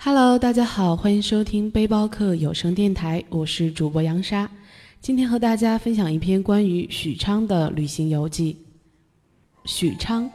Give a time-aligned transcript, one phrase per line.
[0.00, 4.48] Hello，大家好，欢迎收听背包客有声电台，我是主播杨莎。
[5.00, 8.58] 今天和大家分享一篇关于许昌的旅行游记。
[9.64, 10.30] 许昌，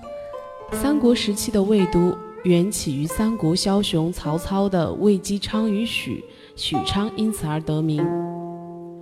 [0.73, 2.13] 三国时期的魏都，
[2.43, 6.21] 缘起于三国枭雄曹操的魏姬昌于许，
[6.57, 8.05] 许昌因此而得名。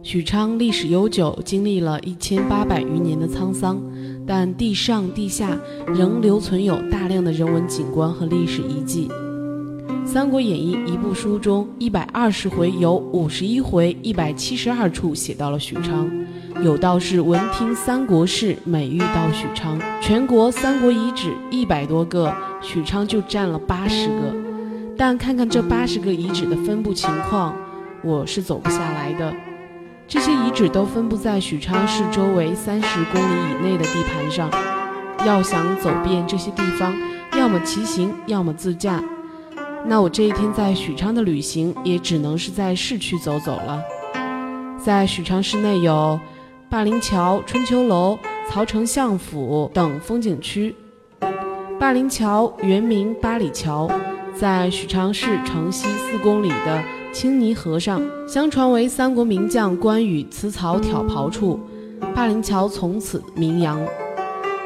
[0.04, 3.82] 许昌历史悠久，经历了一千八百余年的沧桑，
[4.28, 9.08] 但地上地下仍留存有大量的人文景观和历史遗迹。
[10.12, 16.12] 《三国演义》一部书中，一百二十回有五十一回，一百七十二处写到了许昌。
[16.62, 19.80] 有道是闻听三国事，每遇到许昌。
[20.02, 22.30] 全国三国遗址一百多个，
[22.60, 24.36] 许昌就占了八十个。
[24.98, 27.56] 但看看这八十个遗址的分布情况，
[28.04, 29.34] 我是走不下来的。
[30.10, 34.52] 这些遗址都分布在许昌市周围三十公里以内的地盘上，
[35.26, 36.94] 要想走遍这些地方，
[37.38, 39.02] 要么骑行，要么自驾。
[39.86, 43.82] 那我这一天在许昌的旅行也只能是在市区走走了。
[44.78, 46.20] 在许昌市内有
[46.70, 48.18] 霸陵桥、春秋楼、
[48.50, 50.74] 曹丞相府等风景区。
[51.80, 53.90] 霸陵桥原名八里桥，
[54.34, 61.60] 在许昌市城西四公里的青泥河上，相传为三国名将关羽辞曹挑袍处，
[62.16, 63.80] 霸陵桥从此名扬。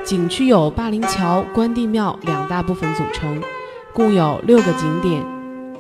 [0.04, 3.42] 景区有霸陵桥、关帝庙两大部分组成。
[3.96, 5.24] 共有六个景点：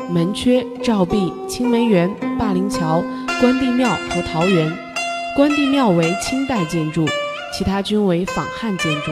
[0.09, 3.03] 门阙、照壁、青梅园、霸陵桥、
[3.41, 4.71] 关帝庙和桃园。
[5.35, 7.05] 关帝庙为清代建筑，
[7.51, 9.11] 其他均为仿汉建筑。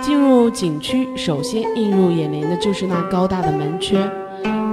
[0.00, 4.08] 进入景区，首先映入眼帘的就是那高大的门阙，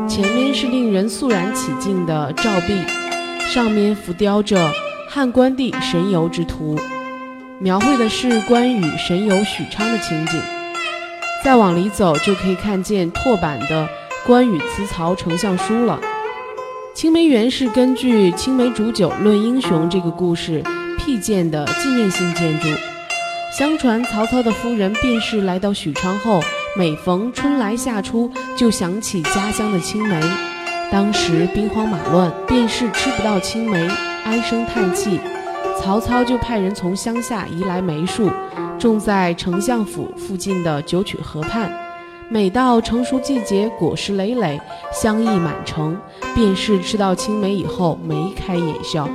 [0.08, 2.82] 前面是令人肃然起敬的照壁，
[3.54, 4.72] 上面浮雕着
[5.10, 6.80] 汉关帝神游之图，
[7.60, 10.40] 描绘的是关羽神游许昌的情景。
[11.44, 13.88] 再往里走，就可以看见拓版的
[14.26, 16.00] 关羽辞曹丞相书了。
[16.94, 20.64] 青梅园是根据青梅煮酒论英雄这个故事
[20.98, 22.68] 辟建的纪念性建筑。
[23.58, 26.42] 相传曹操的夫人卞氏来到许昌后，
[26.76, 30.20] 每逢春来夏初，就想起家乡的青梅。
[30.92, 33.88] 当时兵荒马乱，卞氏吃不到青梅，
[34.26, 35.20] 唉声叹气。
[35.80, 38.30] 曹操就派人从乡下移来梅树。
[38.80, 41.72] 种在丞相府附近的九曲河畔，
[42.30, 44.62] 每到成熟季节，果实累累，
[44.94, 45.98] 香溢满城。
[46.36, 49.10] 便是吃到青梅以后，眉开眼笑。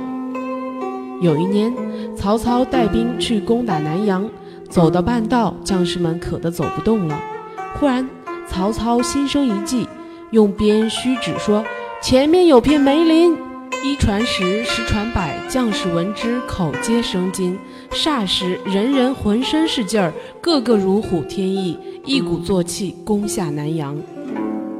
[1.21, 1.73] 有一年，
[2.13, 4.29] 曹操带兵去攻打南阳，
[4.69, 7.17] 走到半道，将士们渴得走不动了。
[7.79, 8.09] 忽然，
[8.45, 9.87] 曹操心生一计，
[10.31, 11.63] 用鞭虚指说
[12.03, 13.33] ：“前面有片梅林。”
[13.83, 17.59] 一传十，十传百，将士闻之，口皆生津。
[17.91, 23.97] 霎时，人人浑身是劲儿，个个如虎添翼，一鼓作气攻下南阳。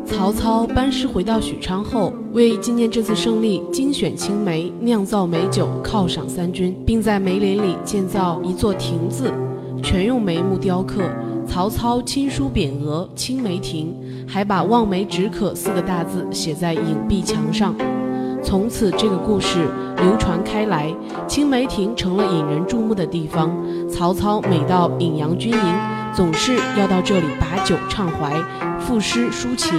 [0.06, 9.30] 曹操班师回到许昌后，为纪念这次胜利，精选青梅，酿造美酒，犒赏三军，并在梅林里建造一座亭子，
[9.84, 11.04] 全用梅木雕刻。
[11.46, 13.94] 曹操亲书匾额“青梅亭”，
[14.26, 17.76] 还把“望梅止渴”四个大字写在影壁墙上。
[18.44, 19.68] 从此，这个故事
[19.98, 20.94] 流传开来，
[21.28, 23.52] 青梅亭成了引人注目的地方。
[23.90, 25.76] 曹操每到颍阳军营，
[26.14, 28.32] 总是要到这里把酒畅怀，
[28.80, 29.74] 赋诗抒情，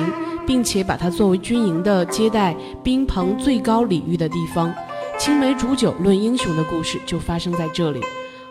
[0.47, 4.73] 并且把它作为军营的接待宾朋最高礼遇的地方。
[5.19, 8.01] 青梅煮酒论英雄的故事就发生在这里。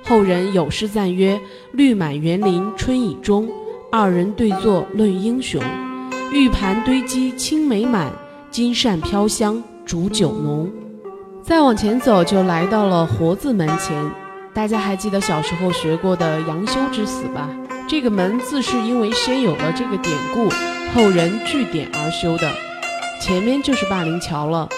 [0.06, 1.40] 后人有诗赞曰
[1.74, 3.50] ：“绿满园林春已终，
[3.92, 5.62] 二人对坐论英雄。
[6.32, 8.12] 玉盘堆积青梅满，
[8.50, 10.72] 金扇飘香。”煮酒浓，
[11.44, 14.12] 再往前走就来到了活字门前。
[14.54, 17.50] 大家还记得小时候学过的杨修之死吧？
[17.88, 20.48] 这个门自是因为先有了这个典故，
[20.94, 22.50] 后人据典而修的。
[23.20, 24.70] 前面就是霸陵桥了。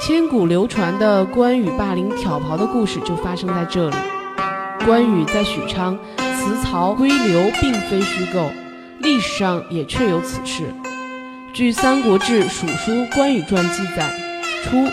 [0.00, 3.96] 千古流传的关羽霸陵挑袍的故事就发生在这里。
[4.84, 8.50] 关羽在许昌辞曹归刘，并非虚构，
[8.98, 10.64] 历史上也确有此事。
[11.52, 14.21] 据《三国志·蜀书关羽传》记载。
[14.62, 14.88] 初，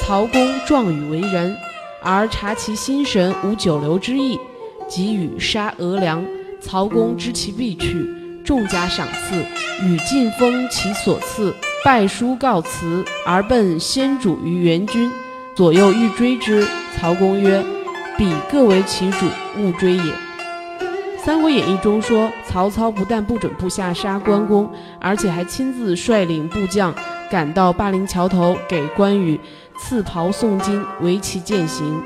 [0.00, 1.56] 曹公壮语为人，
[2.02, 4.38] 而察其心神无久留之意，
[4.88, 6.24] 即与杀额良。
[6.60, 8.06] 曹公知其必去，
[8.44, 9.36] 重加赏赐，
[9.84, 11.54] 与晋封其所赐，
[11.84, 15.10] 拜书告辞，而奔先主于援军。
[15.54, 16.66] 左右欲追之，
[16.96, 17.62] 曹公曰
[18.16, 19.26] ：“彼各为其主，
[19.58, 20.02] 勿追也。”
[21.26, 26.94] 《三国演义》中说，曹操不但不准部下杀关公，而且还亲自率领部将。
[27.34, 29.40] 赶到霸陵桥头，给关羽
[29.76, 32.00] 赐袍送金，为其饯行。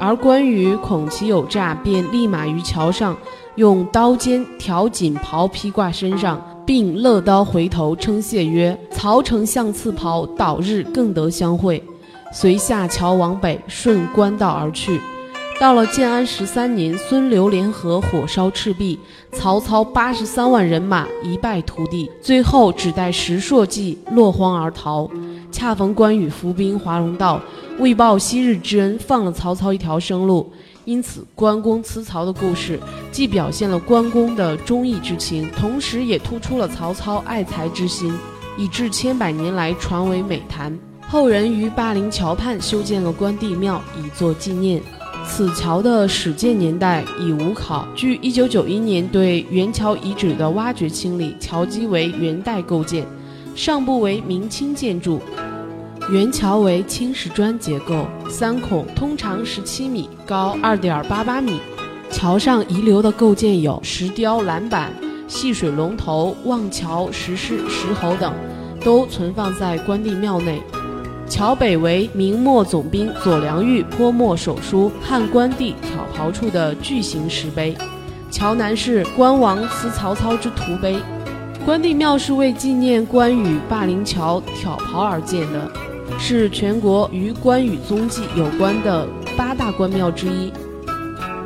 [0.00, 3.14] 而关羽恐其有诈，便立马于桥上
[3.56, 11.84] 用刀尖挑锦袍披挂身上，并勒刀回头称谢曰：“曹丞相赐袍，倒日更得相会。”
[12.32, 14.98] 遂下桥往北，顺官道而去。
[15.62, 18.98] 到了建安十三年，孙刘联合火烧赤壁，
[19.30, 25.08] 曹操八十三万人马一败涂地，最后只带石硕骑落荒而逃。
[25.52, 27.40] 恰逢关羽伏兵华容道，
[27.78, 30.52] 为报昔日之恩，放了曹操一条生路。
[30.84, 32.80] 因此，关公辞曹的故事
[33.12, 38.12] 既表现了关公的忠义之情，同时也突出了曹操爱才之心，
[38.58, 40.76] 以致千百年来传为美谈。
[41.08, 44.82] 后人于霸陵桥畔修建了关帝庙，以作纪念。
[45.24, 47.86] 此桥的始建年代已无考。
[47.94, 53.06] 据1991年对元桥遗址的挖掘清理，桥基为元代构建，
[53.54, 55.20] 上部为明清建筑。
[56.10, 61.60] 原桥为青石砖结构，三孔，通长十七米，高二点八八米。
[62.10, 64.92] 桥上遗留的构件有石雕栏板、
[65.28, 68.34] 戏水龙头、望桥、石狮、石猴等，
[68.84, 70.60] 都存放在关帝庙内。
[71.32, 77.74] 桥北为明末总兵左良玉泼墨手书“汉关帝挑袍处”的巨型石碑。
[78.30, 80.98] 桥南是关王祠曹操之图碑。
[81.64, 85.72] 关帝庙是为纪念关羽霸陵桥挑袍而建的。
[86.18, 90.52] 是全国与关羽踪迹有关的八大关庙之一。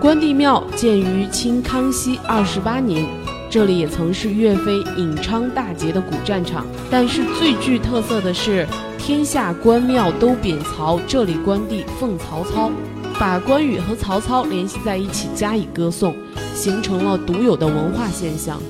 [0.01, 3.07] 关帝庙建于清康熙二十八年，
[3.49, 6.67] 这里也曾是岳飞引昌大捷的古战场。
[6.91, 8.67] 但是最具特色的是，
[9.07, 12.73] 天下关庙都贬曹，这里关帝奉曹操，
[13.21, 16.13] 把关羽和曹操联系在一起加以歌颂，
[16.57, 18.61] 形成了独有的文化现象。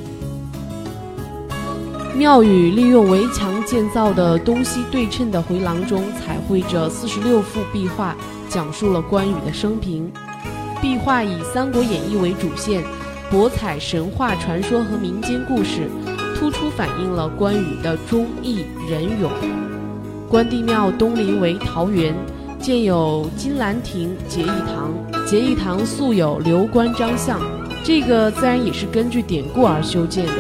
[2.15, 8.15] 庙宇利用围墙建造的东西对称的回廊中，彩绘着四十六幅壁画，
[8.51, 10.13] 讲述了关羽的生平。
[10.83, 12.85] 壁画以《三国演义》为主线，
[13.31, 15.91] 博采神话传说和民间故事，
[16.39, 19.31] 突出反映了关羽的忠义仁勇。
[20.29, 22.13] 关帝庙东邻为桃园，
[22.59, 24.93] 建有金兰亭、结义堂。
[25.25, 27.41] 结义堂素有刘关张像，
[27.85, 30.33] 这个自然也是根据典故而修建的。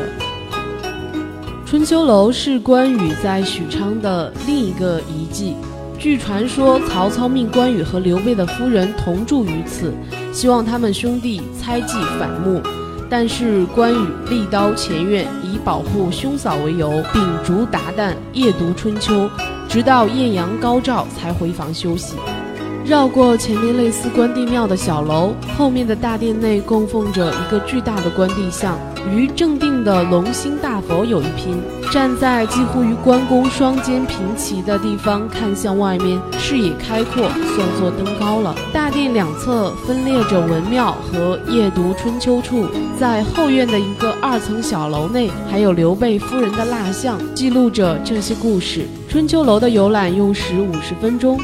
[1.65, 5.55] 春秋楼是关羽在许昌的另一个遗迹。
[5.99, 9.93] 据传说，曹操命关羽和刘备的夫人同住于此，
[10.33, 12.61] 希望他们兄弟猜忌反目。
[13.09, 19.29] 但是关羽力刀前院，以保护兄嫂为由，秉烛达旦，夜读春秋，
[19.77, 22.17] 直到艳阳高照才回房休息。
[22.87, 28.79] 绕过前面类似关帝庙的小楼，后面的大殿内供奉着一个巨大的关帝像。
[29.13, 31.61] 与正定的龙兴大佛有一拼，
[31.91, 38.55] 站在几乎与关公双肩平齐的地方，看向外面，视野开阔，算作登高了。
[38.73, 48.87] 大殿两侧分列着文庙和夜读春秋处，在后院的一个二层小楼内，还有刘备夫人的蜡像，记录着这些故事。
[49.09, 51.37] 春秋楼的游览用时五十分钟。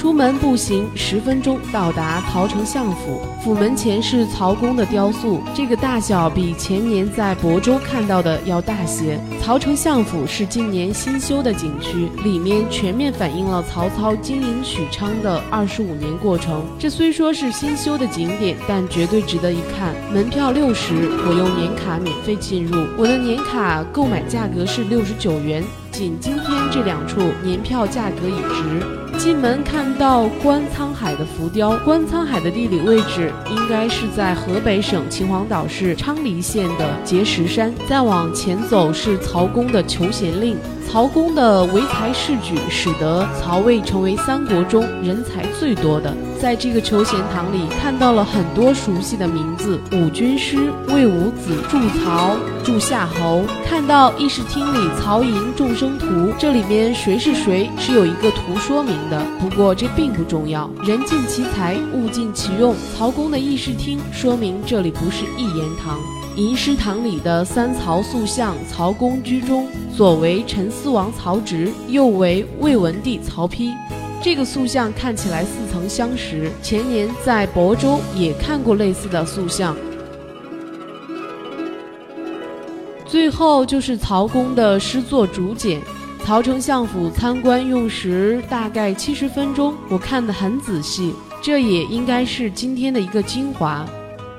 [0.00, 9.20] 出门步行十分钟到达曹丞相府，府门前是曹公的雕塑，这个大小比前年在亳州看到的要大些。
[9.42, 16.64] 曹丞相府是今年新修的景区，里面全面反映了曹操经营许昌的二十五年过程。
[16.78, 19.94] 这虽说是新修的景点，但绝对值得一看。
[20.10, 20.94] 门票六十，
[21.28, 25.62] 我用年卡免费进入，我的年卡购买价格是六十九元。
[25.92, 28.99] 仅今天这两处年票价格已值。
[29.22, 37.70] 进门看到观沧海的浮雕，观沧海的地理位置应该是在河北省秦皇岛市昌黎县的碣石山。
[37.86, 40.56] 再往前走是曹公的求贤令。
[40.90, 46.12] 曹公的唯才是举，使得曹魏成为三国中人才最多的。
[46.40, 53.44] 在这个求贤堂里，看到了很多熟悉的名字：武军师、魏武子、祝曹、祝夏侯。
[53.64, 59.22] 看到议事厅里曹营众生图，这里面谁是谁是有一个图说明的。
[59.38, 62.74] 不过这并不重要，人尽其才，物尽其用。
[62.98, 66.00] 曹公的议事厅说明这里不是一言堂。
[66.40, 73.74] 吟诗堂里的三曹塑像，曹公居中，左为陈思王曹植，右为魏文帝曹丕。
[74.22, 79.76] 这个塑像看起来似曾相识，前年在亳州也看过类似的塑像。
[83.04, 85.78] 最后就是曹公的诗作竹简。
[86.24, 93.86] 曹丞相府参观用时大概七十分钟，我看得很仔细，这也应该是今天的一个精华。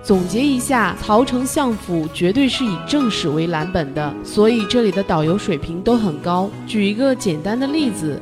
[0.03, 6.50] 总结一下，曹丞相府绝对是以正史为蓝本的，所以这里的导游水平都很高。
[6.65, 8.20] 举一个简单的例子，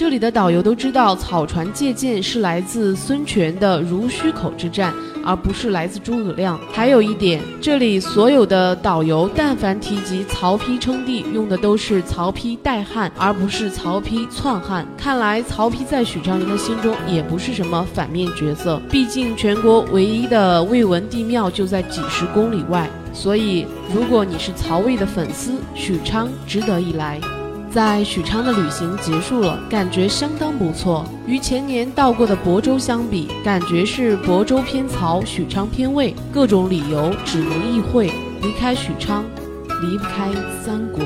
[0.00, 6.58] 这里的导游都知道，草船借箭是来自孙权的濡须口之战，而不是来自诸葛亮。
[6.72, 14.88] 还有一点，这里所有的导游但凡提及曹丕称帝，用的都是曹丕代汉，而不是曹丕篡汉。
[14.96, 22.88] 看来曹丕在许昌人的心中也不是什么反面角色，毕竟全国唯一的魏文帝庙就在几十公里外。
[23.12, 27.20] 所以，如果你是曹魏的粉丝，许昌值得一来。
[27.72, 31.06] 在许昌的旅行结束了，感觉相当不错。
[31.24, 36.14] 与前年到过的亳州相比，感觉是亳州偏曹，许昌偏魏。
[36.32, 38.10] 各种理由只能意会，
[38.42, 39.24] 离开许昌，
[39.82, 40.30] 离不开
[40.64, 41.00] 三国。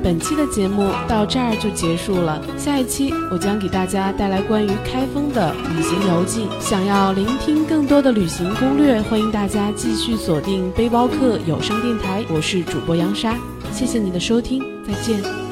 [0.00, 6.46] 本期的节目到这儿就结束了，下一期我将给大家带来关于开封的旅行游记。
[6.60, 13.36] 想要聆听更多的旅行攻略，欢迎大家继续锁定背包客有声电台，我是主播杨莎，
[13.72, 15.47] 谢谢你的收听，再见。